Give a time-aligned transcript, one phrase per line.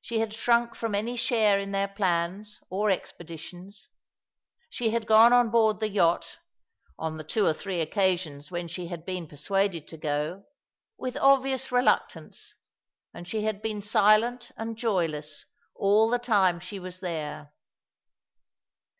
[0.00, 3.90] She had shrunk from any share in their plans or expeditions.
[4.68, 6.38] She had gone on board the yacht—
[6.98, 10.46] on the tw^o or three occasions when she had been persuaded to go—
[10.98, 12.56] with obvious reluctance,
[13.14, 17.52] and she had been silent and joyless all the time she was there.